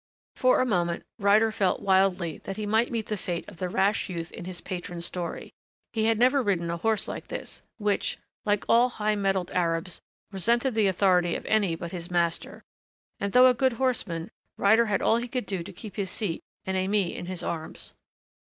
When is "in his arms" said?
17.13-17.93